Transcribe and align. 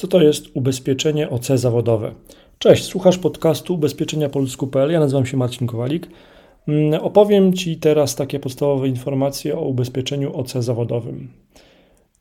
Co 0.00 0.08
to 0.08 0.22
jest 0.22 0.44
ubezpieczenie 0.54 1.30
OC 1.30 1.46
zawodowe? 1.46 2.14
Cześć, 2.58 2.84
słuchasz 2.84 3.18
podcastu 3.18 3.74
ubezpieczenia 3.74 4.28
polsku.pl. 4.28 4.90
Ja 4.90 5.00
nazywam 5.00 5.26
się 5.26 5.36
Marcin 5.36 5.66
Kowalik. 5.66 6.08
Mm, 6.68 7.00
opowiem 7.00 7.52
Ci 7.52 7.76
teraz 7.76 8.14
takie 8.14 8.40
podstawowe 8.40 8.88
informacje 8.88 9.58
o 9.58 9.60
ubezpieczeniu 9.60 10.36
OC 10.36 10.52
zawodowym 10.52 11.28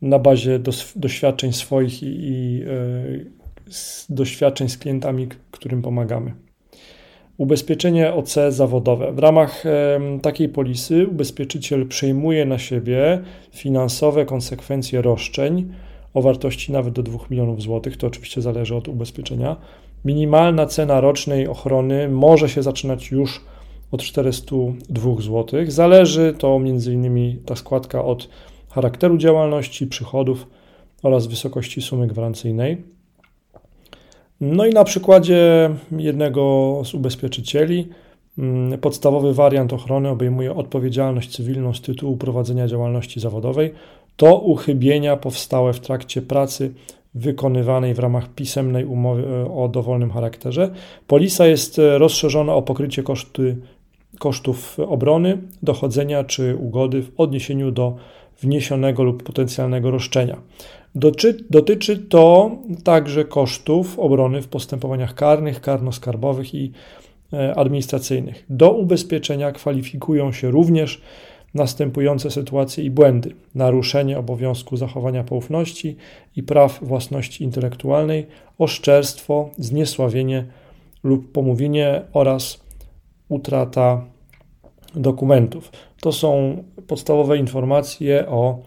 na 0.02 0.20
bazie 0.20 0.60
doświadczeń 0.96 1.54
swoich 1.54 2.04
i, 2.04 2.06
i 2.06 2.58
yy, 2.58 3.26
doświadczeń 4.10 4.70
z 4.70 4.78
klientami, 4.78 5.28
którym 5.52 5.82
pomagamy. 5.82 6.34
Ubezpieczenie 7.38 8.14
OC 8.14 8.36
zawodowe. 8.50 9.12
W 9.12 9.20
ramach 9.20 9.64
takiej 10.22 10.50
polisy 10.50 11.08
ubezpieczyciel 11.08 11.88
przejmuje 11.88 12.46
na 12.46 12.58
siebie 12.58 13.22
finansowe 13.52 14.26
konsekwencje 14.26 15.02
roszczeń 15.02 15.72
o 16.14 16.22
wartości 16.22 16.72
nawet 16.72 16.94
do 16.94 17.04
2 17.04 17.20
milionów 17.30 17.62
złotych. 17.62 17.98
To 17.98 18.08
oczywiście 18.08 18.42
zależy 18.42 18.76
od 18.76 18.88
ubezpieczenia. 18.88 19.56
Minimalna 20.06 20.66
cena 20.66 21.02
rocznej 21.02 21.48
ochrony 21.48 22.10
może 22.10 22.50
się 22.50 22.64
zaczynać 22.64 23.12
już 23.12 23.42
od 23.92 24.02
402 24.02 25.16
zł. 25.22 25.46
Zależy 25.68 26.34
to 26.38 26.60
innymi 26.92 27.38
ta 27.46 27.56
składka 27.56 28.06
od 28.06 28.30
charakteru 28.70 29.18
działalności, 29.18 29.88
przychodów 29.88 30.48
oraz 31.04 31.28
wysokości 31.28 31.82
sumy 31.82 32.08
gwarancyjnej. 32.08 32.84
No 34.42 34.66
i 34.66 34.70
na 34.70 34.84
przykładzie 34.84 35.70
jednego 35.92 36.82
z 36.86 36.94
ubezpieczycieli 36.94 37.88
podstawowy 38.82 39.34
wariant 39.34 39.74
ochrony 39.74 40.10
obejmuje 40.10 40.56
odpowiedzialność 40.56 41.36
cywilną 41.36 41.74
z 41.74 41.82
tytułu 41.82 42.18
prowadzenia 42.18 42.68
działalności 42.68 43.20
zawodowej. 43.20 43.74
To 44.18 44.38
uchybienia 44.38 45.18
powstałe 45.18 45.74
w 45.74 45.80
trakcie 45.80 46.22
pracy 46.22 46.74
wykonywanej 47.14 47.94
w 47.94 48.00
ramach 48.00 48.30
pisemnej 48.30 48.86
umowy 48.86 49.24
e, 49.28 49.54
o 49.54 49.68
dowolnym 49.68 50.12
charakterze. 50.12 50.70
Polisa 51.08 51.46
jest 51.46 51.80
e, 51.80 51.98
rozszerzona 51.98 52.54
o 52.54 52.62
pokrycie 52.62 53.04
koszty, 53.04 53.58
kosztów 54.20 54.80
obrony, 54.80 55.38
dochodzenia 55.64 56.24
czy 56.24 56.56
ugody 56.56 57.04
w 57.04 57.12
odniesieniu 57.18 57.72
do 57.72 57.96
wniesionego 58.42 59.04
lub 59.04 59.24
potencjalnego 59.24 59.92
roszczenia. 59.92 60.38
Dotyczy 61.50 61.98
to 61.98 62.52
także 62.84 63.26
kosztów 63.26 64.00
obrony 64.00 64.42
w 64.42 64.48
postępowaniach 64.48 65.16
karnych, 65.16 65.62
karno-skarbowych 65.62 66.56
i 66.56 66.72
administracyjnych. 67.56 68.46
Do 68.50 68.72
ubezpieczenia 68.72 69.52
kwalifikują 69.52 70.32
się 70.32 70.52
również 70.52 71.02
następujące 71.54 72.32
sytuacje 72.32 72.84
i 72.84 72.92
błędy: 72.92 73.32
naruszenie 73.56 74.20
obowiązku 74.20 74.78
zachowania 74.78 75.24
poufności 75.24 75.96
i 76.36 76.44
praw 76.44 76.80
własności 76.82 77.44
intelektualnej, 77.44 78.28
oszczerstwo, 78.58 79.50
zniesławienie 79.58 80.46
lub 81.04 81.32
pomówienie 81.32 82.02
oraz 82.14 82.62
utrata 83.30 84.06
dokumentów. 84.96 85.72
To 86.02 86.12
są 86.12 86.64
podstawowe 86.88 87.38
informacje 87.38 88.28
o 88.28 88.60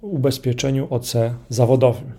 ubezpieczeniu 0.00 0.86
OC 0.90 1.14
zawodowym. 1.48 2.04